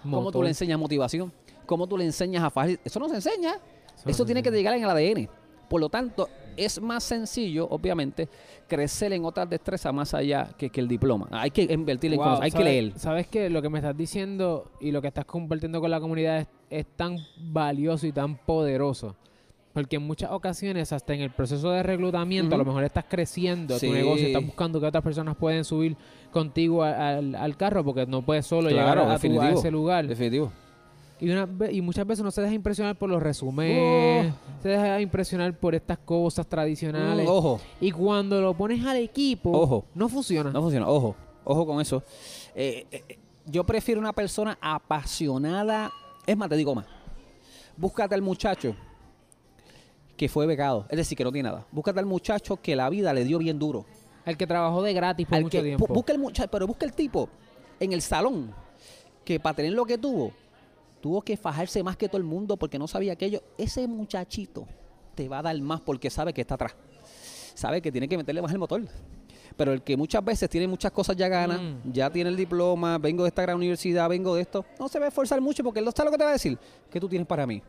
¿Cómo 0.04 0.32
tú 0.32 0.42
le 0.44 0.50
enseñas 0.50 0.80
motivación? 0.80 1.34
¿Cómo 1.66 1.88
tú 1.88 1.98
le 1.98 2.06
enseñas 2.06 2.42
a 2.44 2.50
fajar? 2.50 2.80
Eso 2.86 3.00
no 3.02 3.10
se 3.10 3.16
enseña. 3.16 3.60
Eso 4.06 4.26
tiene 4.26 4.42
que 4.42 4.50
llegar 4.50 4.74
en 4.76 4.84
el 4.86 4.90
ADN. 4.90 5.30
Por 5.70 5.82
lo 5.82 5.90
tanto, 5.90 6.30
es 6.66 6.82
más 6.82 7.04
sencillo, 7.04 7.68
obviamente, 7.70 8.28
crecer 8.68 9.14
en 9.14 9.26
otras 9.26 9.50
destrezas 9.50 9.94
más 9.94 10.14
allá 10.14 10.50
que, 10.58 10.70
que 10.70 10.80
el 10.82 10.88
diploma. 10.88 11.28
Hay 11.32 11.52
que 11.52 11.64
invertir 11.64 12.14
en 12.14 12.20
cosas, 12.20 12.42
hay 12.42 12.52
que 12.52 12.58
¿sabes- 12.58 12.66
leer. 12.66 12.94
Sabes 13.00 13.28
que 13.28 13.50
lo 13.50 13.62
que 13.62 13.70
me 13.70 13.80
estás 13.80 13.96
diciendo 13.98 14.72
y 14.80 14.92
lo 14.92 15.02
que 15.02 15.08
estás 15.10 15.26
compartiendo 15.26 15.80
con 15.82 15.90
la 15.92 16.00
comunidad 16.00 16.40
es, 16.40 16.48
es 16.70 16.86
tan 16.96 17.18
valioso 17.38 18.06
y 18.08 18.12
tan 18.12 18.36
poderoso. 18.38 19.16
Porque 19.74 19.98
en 19.98 20.02
muchas 20.04 20.32
ocasiones, 20.32 20.92
hasta 20.92 21.14
en 21.14 21.22
el 21.22 21.30
proceso 21.30 21.70
de 21.72 21.84
reclutamiento, 21.84 22.56
a 22.56 22.58
lo 22.58 22.66
mejor 22.66 22.84
estás 22.84 23.06
creciendo 23.08 23.78
Sí. 23.78 23.88
tu 23.88 23.94
negocio, 23.94 24.28
estás 24.28 24.44
buscando 24.46 24.80
que 24.82 24.88
otras 24.88 25.04
personas 25.04 25.36
pueden 25.38 25.64
subir 25.64 25.96
contigo 26.32 26.84
a- 26.84 27.10
al, 27.18 27.36
al 27.36 27.56
carro 27.56 27.84
porque 27.84 28.06
no 28.08 28.24
puedes 28.24 28.46
solo 28.48 28.70
Claro, 28.70 28.76
llegar 28.76 28.98
a, 28.98 29.02
tu- 29.20 29.42
a 29.42 29.50
ese 29.52 29.72
lugar. 29.72 30.08
Definitivo. 30.08 30.52
Y, 31.22 31.30
una 31.32 31.48
y 31.70 31.82
muchas 31.82 32.08
veces 32.08 32.24
no 32.24 32.32
se 32.32 32.42
deja 32.42 32.54
impresionar 32.54 32.96
por 32.98 33.10
los 33.10 33.22
resúmenes, 33.22 34.34
se 34.64 34.70
deja 34.70 35.02
impresionar 35.02 35.58
por 35.58 35.76
estas 35.76 35.98
cosas 35.98 36.48
tradicionales. 36.48 37.26
Mm, 37.26 37.30
ojo, 37.30 37.60
Y 37.82 37.92
cuando 37.92 38.40
lo 38.42 38.54
pones 38.54 38.86
al 38.86 38.98
equipo, 38.98 39.52
Ojo. 39.52 39.86
no 39.96 40.08
funciona. 40.08 40.50
No 40.52 40.62
funciona. 40.62 40.88
Ojo, 40.88 41.16
ojo 41.44 41.66
con 41.66 41.82
eso. 41.82 42.04
Eh, 42.56 42.86
eh, 42.92 43.04
eh, 43.10 43.20
yo 43.46 43.66
prefiero 43.66 44.00
una 44.00 44.14
persona 44.14 44.58
apasionada. 44.62 45.92
Es 46.26 46.38
más, 46.38 46.48
te 46.50 46.56
digo 46.56 46.74
más. 46.74 46.86
Búscate 47.76 48.16
al 48.16 48.22
muchacho 48.22 48.76
que 50.16 50.30
fue 50.30 50.46
becado. 50.46 50.86
Es 50.90 50.98
decir, 50.98 51.18
que 51.18 51.24
no 51.24 51.32
tiene 51.32 51.50
nada. 51.50 51.66
Búscate 51.72 52.00
al 52.00 52.06
muchacho 52.06 52.58
que 52.58 52.76
la 52.76 52.90
vida 52.90 53.14
le 53.14 53.24
dio 53.24 53.38
bien 53.40 53.58
duro. 53.60 53.86
El 54.26 54.38
que 54.38 54.46
trabajó 54.46 54.82
de 54.84 54.94
gratis 54.94 55.26
por 55.28 55.38
Al 55.38 55.44
mucho 55.44 55.58
que- 55.58 55.64
tiempo. 55.64 55.88
bu- 55.88 55.94
Busca 55.94 56.14
el 56.14 56.20
muchacho, 56.20 56.50
pero 56.52 56.68
busca 56.68 56.86
el 56.86 56.94
tipo 56.94 57.30
en 57.80 57.94
el 57.94 58.02
salón 58.02 58.54
que 59.24 59.40
para 59.40 59.56
tener 59.56 59.72
lo 59.74 59.86
que 59.86 59.98
tuvo, 59.98 60.32
tuvo 61.02 61.22
que 61.22 61.38
fajarse 61.38 61.84
más 61.84 61.98
que 61.98 62.08
todo 62.08 62.18
el 62.18 62.24
mundo 62.24 62.58
porque 62.58 62.78
no 62.80 62.88
sabía 62.88 63.14
aquello. 63.14 63.42
Ese 63.58 63.88
muchachito 63.88 64.66
te 65.16 65.28
va 65.28 65.40
a 65.40 65.42
dar 65.42 65.60
más 65.62 65.82
porque 65.82 66.10
sabe 66.10 66.34
que 66.34 66.42
está 66.42 66.56
atrás. 66.56 66.76
Sabe 67.54 67.82
que 67.82 67.92
tiene 67.92 68.08
que 68.08 68.18
meterle 68.18 68.42
más 68.42 68.52
el 68.52 68.60
motor. 68.60 68.82
Pero 69.58 69.74
el 69.74 69.82
que 69.82 69.98
muchas 69.98 70.24
veces 70.24 70.50
tiene 70.50 70.68
muchas 70.68 70.92
cosas 70.92 71.18
ya 71.18 71.28
gana, 71.28 71.58
Mm. 71.58 71.92
ya 71.92 72.10
tiene 72.10 72.30
el 72.30 72.38
diploma, 72.38 72.98
vengo 72.98 73.24
de 73.24 73.30
esta 73.30 73.42
gran 73.42 73.58
universidad, 73.58 74.08
vengo 74.08 74.36
de 74.36 74.42
esto, 74.44 74.64
no 74.80 74.88
se 74.88 75.00
va 75.00 75.06
a 75.06 75.08
esforzar 75.10 75.42
mucho 75.42 75.64
porque 75.64 75.80
él 75.80 75.86
no 75.86 75.92
sabe 75.92 76.06
lo 76.06 76.12
que 76.12 76.18
te 76.18 76.24
va 76.24 76.30
a 76.30 76.34
decir. 76.34 76.58
¿Qué 76.90 77.00
tú 77.00 77.10
tienes 77.10 77.28
para 77.28 77.46
mí? 77.46 77.62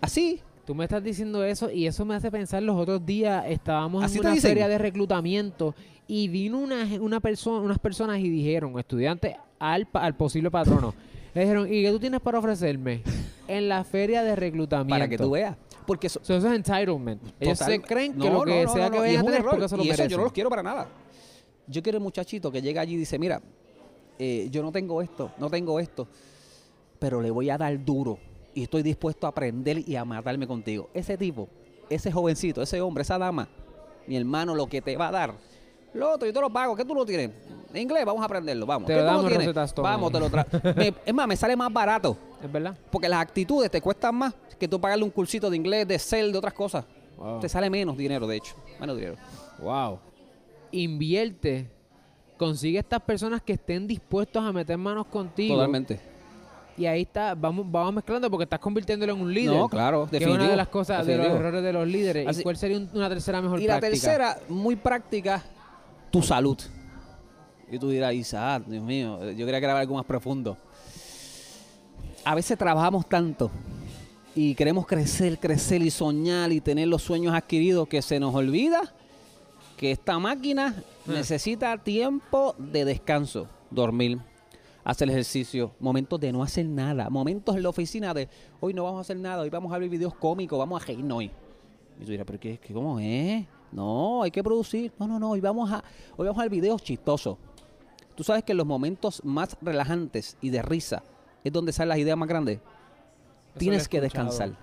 Así, 0.00 0.40
Tú 0.66 0.74
me 0.74 0.84
estás 0.84 1.02
diciendo 1.02 1.42
eso 1.42 1.68
y 1.68 1.86
eso 1.86 2.04
me 2.04 2.14
hace 2.14 2.30
pensar 2.30 2.62
los 2.62 2.76
otros 2.76 3.04
días 3.04 3.44
estábamos 3.48 4.04
¿Así 4.04 4.18
en 4.18 4.26
una 4.26 4.36
feria 4.36 4.68
de 4.68 4.78
reclutamiento 4.78 5.74
y 6.06 6.28
vino 6.28 6.58
una, 6.60 6.84
una 7.00 7.18
persona, 7.18 7.58
unas 7.64 7.78
personas 7.80 8.20
y 8.20 8.28
dijeron, 8.28 8.78
estudiantes 8.78 9.34
al, 9.58 9.88
al 9.94 10.16
posible 10.16 10.48
patrono, 10.48 10.94
le 11.34 11.40
dijeron, 11.42 11.66
¿y 11.72 11.82
qué 11.82 11.90
tú 11.90 11.98
tienes 12.00 12.20
para 12.20 12.38
ofrecerme? 12.38 13.02
En 13.48 13.68
la 13.68 13.82
feria 13.82 14.22
de 14.22 14.36
reclutamiento. 14.36 14.94
para 14.94 15.08
que 15.08 15.18
tú 15.18 15.30
veas. 15.32 15.56
Porque 15.84 16.06
eso, 16.06 16.20
So, 16.22 16.36
eso 16.36 16.46
es 16.48 16.54
entitlement. 16.54 17.20
Ellos 17.40 17.58
Total- 17.58 17.72
se 17.72 17.80
creen 17.82 18.12
que 18.12 18.18
No, 18.30 18.34
lo 18.38 18.42
que 18.44 18.62
no, 18.62 18.68
no, 18.68 18.72
sea 18.72 18.84
no, 18.84 18.90
que 18.92 18.96
no, 18.96 19.02
vayan 19.02 19.14
es 19.14 19.18
a 19.20 19.24
un 19.24 19.26
tener 19.32 19.44
porque 19.44 19.68
se 19.68 19.76
lo 19.76 19.82
y 19.82 19.90
eso 19.90 20.04
yo 20.04 20.16
no 20.18 20.22
los 20.22 20.32
quiero 20.32 20.48
para 20.48 20.62
nada. 20.62 20.86
Yo 21.66 21.82
quiero 21.82 21.98
el 21.98 22.04
muchachito 22.04 22.52
que 22.52 22.62
llega 22.62 22.80
allí 22.80 22.94
y 22.94 22.98
dice, 22.98 23.18
mira, 23.18 23.42
eh, 24.20 24.46
yo 24.52 24.62
no 24.62 24.70
tengo 24.70 25.02
esto, 25.02 25.32
no 25.38 25.50
tengo 25.50 25.80
esto, 25.80 26.06
pero 27.00 27.20
le 27.20 27.32
voy 27.32 27.50
a 27.50 27.58
dar 27.58 27.84
duro 27.84 28.18
y 28.54 28.62
estoy 28.62 28.84
dispuesto 28.84 29.26
a 29.26 29.30
aprender 29.30 29.82
y 29.88 29.96
a 29.96 30.04
matarme 30.04 30.46
contigo. 30.46 30.88
Ese 30.94 31.18
tipo, 31.18 31.48
ese 31.88 32.12
jovencito, 32.12 32.62
ese 32.62 32.80
hombre, 32.80 33.02
esa 33.02 33.18
dama, 33.18 33.48
mi 34.06 34.16
hermano, 34.16 34.54
lo 34.54 34.68
que 34.68 34.80
te 34.80 34.96
va 34.96 35.08
a 35.08 35.10
dar 35.10 35.34
lo 35.92 36.12
otro, 36.12 36.24
yo 36.28 36.32
te 36.32 36.40
lo 36.40 36.50
pago. 36.50 36.76
¿Qué 36.76 36.84
tú 36.84 36.94
lo 36.94 37.04
tienes? 37.04 37.30
Inglés, 37.74 38.04
vamos 38.04 38.22
a 38.22 38.24
aprenderlo, 38.24 38.66
vamos. 38.66 38.86
Te 38.86 38.94
¿Qué 38.94 38.98
lo 39.00 39.04
tú 39.04 39.06
damos 39.06 39.26
tienes? 39.26 39.46
Rosetta 39.46 39.64
Stone 39.64 39.88
Vamos, 39.88 40.12
te 40.12 40.18
lo 40.20 40.28
tra- 40.30 40.94
Es 41.06 41.14
más, 41.14 41.28
me 41.28 41.36
sale 41.36 41.54
más 41.56 41.72
barato. 41.72 42.16
¿Es 42.42 42.50
verdad? 42.50 42.76
Porque 42.90 43.08
las 43.08 43.20
actitudes 43.20 43.70
te 43.70 43.80
cuestan 43.80 44.14
más 44.16 44.34
que 44.58 44.66
tú 44.66 44.80
pagarle 44.80 45.04
un 45.04 45.10
cursito 45.10 45.48
de 45.50 45.56
inglés, 45.56 45.86
de 45.86 45.98
cel, 45.98 46.32
de 46.32 46.38
otras 46.38 46.52
cosas. 46.54 46.84
Wow. 47.16 47.40
Te 47.40 47.48
sale 47.48 47.68
menos 47.70 47.96
dinero, 47.96 48.26
de 48.26 48.36
hecho. 48.36 48.54
Menos 48.80 48.96
dinero. 48.96 49.16
Wow. 49.60 49.98
Invierte. 50.72 51.68
Consigue 52.36 52.78
estas 52.78 53.00
personas 53.02 53.42
que 53.42 53.52
estén 53.52 53.86
dispuestos 53.86 54.42
a 54.42 54.52
meter 54.52 54.78
manos 54.78 55.06
contigo. 55.06 55.54
Totalmente. 55.56 56.00
Y 56.78 56.86
ahí 56.86 57.02
está, 57.02 57.34
vamos, 57.34 57.66
vamos 57.70 57.92
mezclando 57.92 58.30
porque 58.30 58.44
estás 58.44 58.58
convirtiéndolo 58.60 59.12
en 59.12 59.20
un 59.20 59.34
líder. 59.34 59.54
No, 59.56 59.68
claro, 59.68 60.08
Que 60.10 60.16
es 60.16 60.26
una 60.26 60.48
de 60.48 60.56
las 60.56 60.68
cosas, 60.68 61.04
de 61.04 61.16
los 61.16 61.24
definitivo. 61.26 61.36
errores 61.46 61.62
de 61.62 61.72
los 61.74 61.86
líderes. 61.86 62.26
Así- 62.26 62.40
¿Y 62.40 62.42
cuál 62.42 62.56
sería 62.56 62.78
un- 62.78 62.88
una 62.94 63.08
tercera 63.10 63.42
mejor 63.42 63.60
Y 63.60 63.66
la 63.66 63.78
práctica? 63.78 64.06
tercera, 64.06 64.38
muy 64.48 64.76
práctica, 64.76 65.42
tu 66.10 66.22
salud. 66.22 66.56
Y 67.70 67.78
tú 67.78 67.88
dirás, 67.90 68.12
Isaac, 68.14 68.64
Dios 68.66 68.82
mío, 68.82 69.30
yo 69.32 69.46
quería 69.46 69.60
que 69.60 69.66
era 69.66 69.78
algo 69.78 69.94
más 69.94 70.04
profundo. 70.04 70.56
A 72.24 72.34
veces 72.34 72.58
trabajamos 72.58 73.08
tanto 73.08 73.50
y 74.34 74.54
queremos 74.54 74.86
crecer, 74.86 75.38
crecer 75.38 75.82
y 75.82 75.90
soñar 75.90 76.52
y 76.52 76.60
tener 76.60 76.88
los 76.88 77.02
sueños 77.02 77.34
adquiridos 77.34 77.88
que 77.88 78.02
se 78.02 78.20
nos 78.20 78.34
olvida 78.34 78.92
que 79.76 79.92
esta 79.92 80.18
máquina 80.18 80.74
Ah. 81.06 81.12
necesita 81.12 81.76
tiempo 81.78 82.54
de 82.58 82.84
descanso, 82.84 83.48
dormir, 83.70 84.18
hacer 84.84 85.08
ejercicio, 85.08 85.72
momentos 85.80 86.20
de 86.20 86.32
no 86.32 86.42
hacer 86.42 86.66
nada, 86.66 87.08
momentos 87.08 87.56
en 87.56 87.62
la 87.62 87.68
oficina 87.70 88.12
de 88.12 88.28
hoy 88.60 88.74
no 88.74 88.84
vamos 88.84 88.98
a 88.98 89.00
hacer 89.00 89.16
nada, 89.16 89.42
hoy 89.42 89.50
vamos 89.50 89.72
a 89.72 89.78
ver 89.78 89.88
videos 89.88 90.14
cómicos, 90.14 90.58
vamos 90.58 90.82
a 90.82 90.86
reírnos 90.86 91.18
hoy. 91.18 91.30
Y 91.98 92.04
tú 92.04 92.10
dirás, 92.10 92.26
pero 92.26 92.38
qué, 92.38 92.58
qué 92.58 92.72
cómo 92.72 92.98
es? 93.00 93.46
No, 93.72 94.22
hay 94.22 94.30
que 94.30 94.42
producir. 94.42 94.92
No, 94.98 95.06
no, 95.06 95.18
no, 95.18 95.30
hoy 95.30 95.40
vamos 95.40 95.70
a 95.70 95.82
hoy 96.16 96.26
vamos 96.26 96.38
a 96.38 96.42
ver 96.42 96.50
videos 96.50 96.82
chistosos. 96.82 97.36
Tú 98.14 98.24
sabes 98.24 98.44
que 98.44 98.52
en 98.52 98.58
los 98.58 98.66
momentos 98.66 99.22
más 99.24 99.56
relajantes 99.60 100.36
y 100.40 100.50
de 100.50 100.62
risa 100.62 101.02
es 101.44 101.52
donde 101.52 101.72
salen 101.72 101.90
las 101.90 101.98
ideas 101.98 102.16
más 102.16 102.28
grandes. 102.28 102.58
Eso 102.58 103.58
Tienes 103.58 103.88
que 103.88 104.00
descansar. 104.00 104.56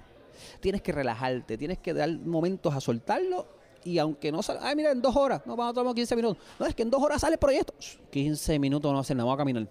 Tienes 0.59 0.81
que 0.81 0.91
relajarte, 0.91 1.57
tienes 1.57 1.79
que 1.79 1.93
dar 1.93 2.09
momentos 2.09 2.73
a 2.73 2.79
soltarlo 2.79 3.47
y 3.83 3.99
aunque 3.99 4.31
no 4.31 4.43
salga, 4.43 4.67
ay 4.67 4.75
mira, 4.75 4.91
en 4.91 5.01
dos 5.01 5.15
horas, 5.15 5.41
no 5.45 5.55
vamos 5.55 5.71
a 5.71 5.73
tomar 5.75 5.95
15 5.95 6.15
minutos. 6.15 6.43
No, 6.59 6.65
es 6.65 6.75
que 6.75 6.83
en 6.83 6.89
dos 6.89 7.01
horas 7.01 7.21
sale 7.21 7.33
el 7.33 7.39
proyecto. 7.39 7.73
Shh, 7.79 7.97
15 8.11 8.59
minutos 8.59 8.91
no 8.91 8.99
hacer 8.99 9.15
nada, 9.15 9.25
vamos 9.25 9.37
a 9.37 9.41
caminar. 9.41 9.67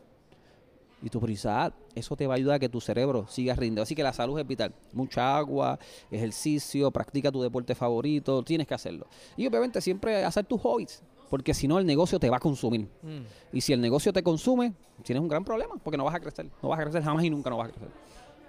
Y 1.03 1.11
tu 1.11 1.21
prisa, 1.21 1.73
eso 1.95 2.17
te 2.17 2.27
va 2.27 2.35
a 2.35 2.37
ayudar 2.37 2.57
a 2.57 2.59
que 2.59 2.69
tu 2.69 2.81
cerebro 2.81 3.27
siga 3.29 3.55
rindiendo. 3.55 3.83
Así 3.83 3.95
que 3.95 4.03
la 4.03 4.15
salud 4.15 4.39
es 4.41 4.47
vital. 4.47 4.75
Mucha 4.93 5.37
agua, 5.37 5.79
ejercicio, 6.11 6.91
practica 6.91 7.31
tu 7.31 7.43
deporte 7.43 7.75
favorito, 7.75 8.43
tienes 8.43 8.67
que 8.67 8.75
hacerlo. 8.75 9.07
Y 9.37 9.47
obviamente 9.47 9.81
siempre 9.81 10.25
hacer 10.25 10.47
tus 10.47 10.61
hobbies, 10.63 11.03
porque 11.31 11.55
si 11.55 11.67
no 11.69 11.79
el 11.79 11.87
negocio 11.87 12.19
te 12.19 12.31
va 12.31 12.37
a 12.37 12.41
consumir. 12.41 12.83
Mm. 13.03 13.21
Y 13.57 13.61
si 13.61 13.73
el 13.73 13.81
negocio 13.81 14.13
te 14.13 14.23
consume, 14.23 14.73
tienes 15.03 15.21
un 15.23 15.29
gran 15.29 15.45
problema, 15.45 15.75
porque 15.83 15.97
no 15.97 16.05
vas 16.05 16.15
a 16.15 16.21
crecer. 16.21 16.47
No 16.63 16.69
vas 16.69 16.79
a 16.81 16.83
crecer 16.85 17.03
jamás 17.03 17.25
y 17.25 17.31
nunca 17.31 17.51
no 17.51 17.57
vas 17.59 17.69
a 17.69 17.73
crecer. 17.73 17.89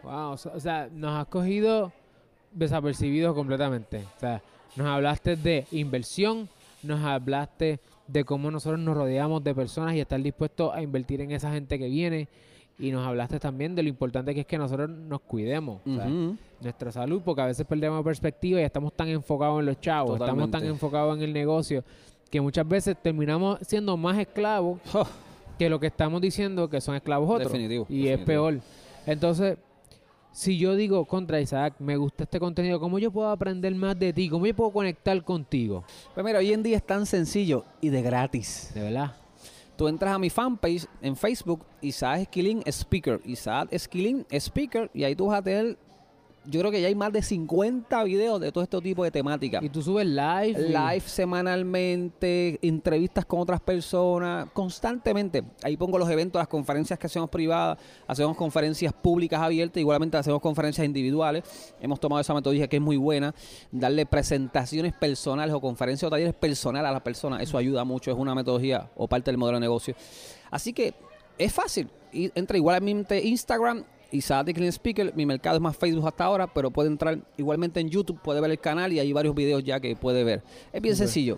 Wow, 0.03 0.31
o 0.31 0.37
sea- 0.37 0.51
o 0.55 0.59
sea, 0.59 0.89
nos 0.91 1.11
has 1.19 1.27
cogido 1.27 1.91
desapercibidos 2.51 3.33
completamente. 3.35 4.03
O 4.17 4.19
sea, 4.19 4.41
nos 4.75 4.87
hablaste 4.87 5.35
de 5.35 5.65
inversión, 5.71 6.49
nos 6.83 7.01
hablaste 7.03 7.79
de 8.07 8.23
cómo 8.23 8.49
nosotros 8.51 8.79
nos 8.79 8.95
rodeamos 8.95 9.43
de 9.43 9.53
personas 9.53 9.95
y 9.95 9.99
estar 9.99 10.21
dispuestos 10.21 10.73
a 10.73 10.81
invertir 10.81 11.21
en 11.21 11.31
esa 11.31 11.51
gente 11.51 11.77
que 11.77 11.87
viene. 11.89 12.27
Y 12.79 12.91
nos 12.91 13.05
hablaste 13.07 13.39
también 13.39 13.73
de 13.73 13.81
lo 13.81 13.89
importante 13.89 14.35
que 14.35 14.41
es 14.41 14.45
que 14.45 14.57
nosotros 14.57 14.87
nos 14.89 15.21
cuidemos. 15.21 15.81
o 15.85 15.95
sea, 15.95 16.05
Ujú. 16.05 16.37
nuestra 16.61 16.91
salud, 16.91 17.21
porque 17.25 17.41
a 17.41 17.45
veces 17.47 17.65
perdemos 17.65 18.03
perspectiva 18.03 18.61
y 18.61 18.63
estamos 18.63 18.93
tan 18.93 19.07
enfocados 19.09 19.59
en 19.59 19.65
los 19.65 19.81
chavos, 19.81 20.19
estamos 20.19 20.49
tan 20.51 20.63
enfocados 20.65 21.17
en 21.17 21.23
el 21.23 21.33
negocio, 21.33 21.83
que 22.29 22.41
muchas 22.41 22.67
veces 22.67 22.95
terminamos 23.01 23.59
siendo 23.61 23.95
más 23.97 24.17
esclavos 24.17 24.79
Oh, 24.93 25.07
que 25.57 25.69
lo 25.69 25.79
que 25.79 25.87
estamos 25.87 26.21
diciendo 26.21 26.69
que 26.69 26.81
son 26.81 26.95
esclavos 26.95 27.29
otros. 27.29 27.51
Definitivo, 27.51 27.85
Y 27.89 28.07
es 28.07 28.19
peor. 28.19 28.59
Entonces, 29.05 29.57
si 30.31 30.57
yo 30.59 30.75
digo 30.75 31.05
contra 31.05 31.41
Isaac, 31.41 31.73
me 31.79 31.97
gusta 31.97 32.25
este 32.25 32.39
contenido, 32.39 32.79
¿cómo 32.79 32.99
yo 32.99 33.09
puedo 33.09 33.29
aprender 33.29 33.73
más 33.73 33.97
de 33.97 34.13
ti? 34.13 34.29
¿Cómo 34.29 34.45
yo 34.45 34.55
puedo 34.55 34.71
conectar 34.71 35.23
contigo? 35.23 35.83
Pues 36.13 36.23
mira, 36.23 36.37
hoy 36.37 36.53
en 36.53 36.61
día 36.61 36.77
es 36.77 36.85
tan 36.85 37.07
sencillo 37.07 37.65
y 37.81 37.89
de 37.89 38.03
gratis. 38.03 38.71
De 38.75 38.81
verdad. 38.81 39.15
Tú 39.75 39.87
entras 39.87 40.13
a 40.13 40.19
mi 40.19 40.29
fanpage 40.29 40.87
en 41.01 41.15
Facebook, 41.15 41.63
Isaac 41.81 42.21
Esquilín 42.21 42.63
Speaker. 42.67 43.19
Isaac 43.25 43.69
Esquilín 43.71 44.25
Speaker. 44.31 44.89
Y 44.93 45.03
ahí 45.03 45.15
tú 45.15 45.27
vas 45.27 45.39
a 45.39 45.41
tener, 45.43 45.77
yo 46.49 46.61
creo 46.61 46.71
que 46.71 46.81
ya 46.81 46.87
hay 46.87 46.95
más 46.95 47.11
de 47.11 47.21
50 47.21 48.03
videos 48.05 48.39
de 48.39 48.51
todo 48.51 48.63
este 48.63 48.79
tipo 48.81 49.03
de 49.03 49.11
temática. 49.11 49.59
Y 49.61 49.69
tú 49.69 49.81
subes 49.81 50.05
live. 50.07 50.55
y- 50.67 50.69
Live 50.69 51.01
semanalmente, 51.05 52.59
entrevistas 52.61 53.25
con 53.25 53.39
otras 53.39 53.59
personas, 53.59 54.47
constantemente. 54.53 55.43
Ahí 55.63 55.75
pongo 55.77 55.97
los 55.97 56.09
eventos, 56.09 56.39
las 56.39 56.47
conferencias 56.47 56.97
que 56.97 57.07
hacemos 57.07 57.29
privadas, 57.29 57.77
hacemos 58.07 58.37
conferencias 58.37 58.93
públicas 58.93 59.41
abiertas, 59.41 59.81
igualmente 59.81 60.17
hacemos 60.17 60.41
conferencias 60.41 60.85
individuales. 60.85 61.43
Hemos 61.81 61.99
tomado 61.99 62.21
esa 62.21 62.33
metodología 62.33 62.67
que 62.67 62.77
es 62.77 62.81
muy 62.81 62.97
buena, 62.97 63.33
darle 63.71 64.05
presentaciones 64.05 64.93
personales 64.93 65.53
o 65.53 65.59
conferencias 65.61 66.07
o 66.07 66.11
talleres 66.11 66.33
personales 66.33 66.89
a 66.89 66.93
las 66.93 67.01
personas, 67.01 67.41
eso 67.41 67.57
ayuda 67.57 67.83
mucho, 67.83 68.11
es 68.11 68.17
una 68.17 68.33
metodología 68.35 68.89
o 68.95 69.07
parte 69.07 69.31
del 69.31 69.37
modelo 69.37 69.57
de 69.57 69.61
negocio. 69.61 69.95
Así 70.49 70.71
que 70.73 70.93
es 71.37 71.51
fácil, 71.53 71.89
entra 72.11 72.57
igualmente 72.57 73.21
Instagram, 73.23 73.83
Isaac 74.11 74.45
de 74.45 74.53
Clean 74.53 74.71
Speaker, 74.71 75.13
mi 75.15 75.25
mercado 75.25 75.55
es 75.57 75.61
más 75.61 75.75
Facebook 75.77 76.07
hasta 76.07 76.25
ahora, 76.25 76.47
pero 76.47 76.71
puede 76.71 76.89
entrar 76.89 77.17
igualmente 77.37 77.79
en 77.79 77.89
YouTube, 77.89 78.19
puede 78.21 78.41
ver 78.41 78.51
el 78.51 78.59
canal 78.59 78.91
y 78.93 78.99
hay 78.99 79.11
varios 79.13 79.33
videos 79.35 79.63
ya 79.63 79.79
que 79.79 79.95
puede 79.95 80.23
ver. 80.23 80.41
Es 80.71 80.81
bien 80.81 80.95
sencillo. 80.95 81.37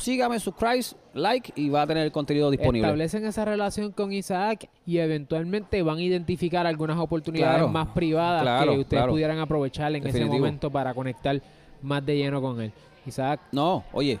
Sígame, 0.00 0.40
subscribe, 0.40 0.82
like 1.12 1.52
y 1.56 1.68
va 1.68 1.82
a 1.82 1.86
tener 1.86 2.04
el 2.04 2.12
contenido 2.12 2.50
disponible. 2.50 2.86
Establecen 2.88 3.26
esa 3.26 3.44
relación 3.44 3.92
con 3.92 4.12
Isaac 4.12 4.68
y 4.86 4.98
eventualmente 4.98 5.82
van 5.82 5.98
a 5.98 6.02
identificar 6.02 6.66
algunas 6.66 6.98
oportunidades 6.98 7.56
Claro, 7.56 7.68
más 7.68 7.88
privadas 7.88 8.42
claro, 8.42 8.72
que 8.72 8.78
ustedes 8.78 9.00
claro. 9.00 9.12
pudieran 9.12 9.38
aprovechar 9.38 9.94
en 9.94 10.06
ese 10.06 10.24
momento 10.24 10.70
para 10.70 10.94
conectar 10.94 11.40
más 11.82 12.04
de 12.04 12.16
lleno 12.16 12.40
con 12.40 12.60
él. 12.60 12.72
Isaac, 13.06 13.40
No, 13.52 13.84
oye, 13.92 14.18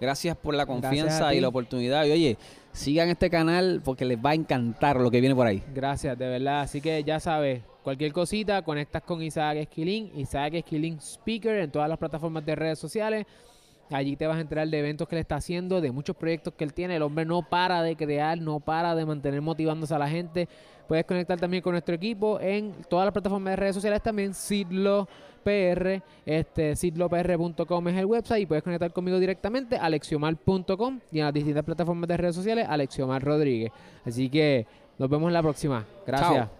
gracias 0.00 0.36
por 0.36 0.54
la 0.54 0.66
confianza 0.66 1.34
y 1.34 1.40
la 1.40 1.48
oportunidad. 1.48 2.04
Y 2.04 2.12
oye, 2.12 2.38
sigan 2.72 3.08
este 3.08 3.30
canal 3.30 3.80
porque 3.84 4.04
les 4.04 4.18
va 4.18 4.30
a 4.30 4.34
encantar 4.34 4.96
lo 4.96 5.10
que 5.10 5.20
viene 5.20 5.34
por 5.34 5.46
ahí. 5.46 5.62
Gracias, 5.74 6.18
de 6.18 6.28
verdad. 6.28 6.62
Así 6.62 6.80
que 6.80 7.02
ya 7.04 7.20
sabes, 7.20 7.62
cualquier 7.82 8.12
cosita, 8.12 8.62
conectas 8.62 9.02
con 9.02 9.22
Isaac 9.22 9.56
Esquilín, 9.58 10.10
Isaac 10.16 10.54
Esquilín 10.54 10.98
Speaker 11.00 11.56
en 11.56 11.70
todas 11.70 11.88
las 11.88 11.98
plataformas 11.98 12.44
de 12.44 12.54
redes 12.54 12.78
sociales. 12.78 13.26
Allí 13.90 14.14
te 14.14 14.26
vas 14.26 14.36
a 14.36 14.40
enterar 14.40 14.68
de 14.68 14.78
eventos 14.78 15.08
que 15.08 15.16
él 15.16 15.20
está 15.20 15.36
haciendo, 15.36 15.80
de 15.80 15.90
muchos 15.90 16.14
proyectos 16.14 16.54
que 16.54 16.62
él 16.62 16.72
tiene. 16.72 16.96
El 16.96 17.02
hombre 17.02 17.24
no 17.24 17.42
para 17.42 17.82
de 17.82 17.96
crear, 17.96 18.38
no 18.38 18.60
para 18.60 18.94
de 18.94 19.04
mantener 19.04 19.40
motivándose 19.40 19.92
a 19.94 19.98
la 19.98 20.08
gente. 20.08 20.48
Puedes 20.90 21.04
conectar 21.04 21.38
también 21.38 21.62
con 21.62 21.70
nuestro 21.70 21.94
equipo 21.94 22.40
en 22.40 22.72
todas 22.88 23.04
las 23.06 23.12
plataformas 23.12 23.52
de 23.52 23.56
redes 23.56 23.76
sociales 23.76 24.02
también. 24.02 24.34
Sidlo 24.34 25.06
PR, 25.44 26.02
este, 26.26 26.74
sidlopr.com 26.74 27.88
es 27.88 27.96
el 27.96 28.06
website 28.06 28.42
y 28.42 28.46
puedes 28.46 28.64
conectar 28.64 28.92
conmigo 28.92 29.20
directamente 29.20 29.76
a 29.76 29.84
alexiomar.com 29.84 30.98
y 31.12 31.20
en 31.20 31.26
las 31.26 31.32
distintas 31.32 31.62
plataformas 31.62 32.08
de 32.08 32.16
redes 32.16 32.34
sociales 32.34 32.66
Alexiomar 32.68 33.22
Rodríguez. 33.22 33.70
Así 34.04 34.28
que 34.28 34.66
nos 34.98 35.08
vemos 35.08 35.28
en 35.28 35.34
la 35.34 35.42
próxima. 35.42 35.86
Gracias. 36.04 36.59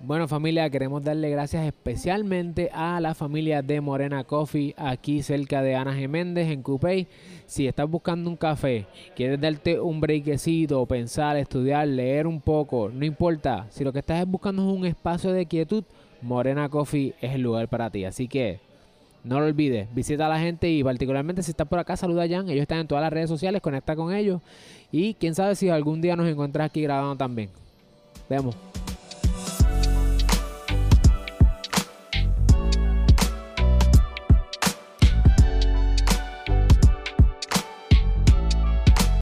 Bueno 0.00 0.28
familia, 0.28 0.70
queremos 0.70 1.02
darle 1.02 1.28
gracias 1.28 1.66
especialmente 1.66 2.70
a 2.72 3.00
la 3.00 3.16
familia 3.16 3.62
de 3.62 3.80
Morena 3.80 4.22
Coffee 4.22 4.72
aquí 4.76 5.24
cerca 5.24 5.60
de 5.60 5.74
Ana 5.74 5.92
Geméndez 5.92 6.52
en 6.52 6.62
Coupey. 6.62 7.08
Si 7.46 7.66
estás 7.66 7.90
buscando 7.90 8.30
un 8.30 8.36
café, 8.36 8.86
quieres 9.16 9.40
darte 9.40 9.80
un 9.80 10.00
breakcito, 10.00 10.86
pensar, 10.86 11.36
estudiar, 11.36 11.88
leer 11.88 12.28
un 12.28 12.40
poco, 12.40 12.90
no 12.94 13.04
importa. 13.04 13.66
Si 13.70 13.82
lo 13.82 13.92
que 13.92 13.98
estás 13.98 14.24
buscando 14.24 14.70
es 14.70 14.72
un 14.72 14.86
espacio 14.86 15.32
de 15.32 15.46
quietud, 15.46 15.82
Morena 16.22 16.68
Coffee 16.68 17.14
es 17.20 17.34
el 17.34 17.42
lugar 17.42 17.66
para 17.66 17.90
ti. 17.90 18.04
Así 18.04 18.28
que 18.28 18.60
no 19.24 19.40
lo 19.40 19.46
olvides, 19.46 19.92
visita 19.92 20.26
a 20.26 20.28
la 20.28 20.38
gente 20.38 20.70
y 20.70 20.84
particularmente 20.84 21.42
si 21.42 21.50
estás 21.50 21.66
por 21.66 21.80
acá, 21.80 21.96
saluda 21.96 22.22
a 22.22 22.28
Jan. 22.28 22.48
Ellos 22.48 22.62
están 22.62 22.78
en 22.78 22.86
todas 22.86 23.02
las 23.02 23.12
redes 23.12 23.28
sociales, 23.28 23.60
conecta 23.60 23.96
con 23.96 24.14
ellos. 24.14 24.40
Y 24.92 25.14
quién 25.14 25.34
sabe 25.34 25.56
si 25.56 25.68
algún 25.68 26.00
día 26.00 26.14
nos 26.14 26.28
encuentras 26.28 26.66
aquí 26.66 26.82
grabando 26.82 27.16
también. 27.16 27.50
Vemos. 28.30 28.54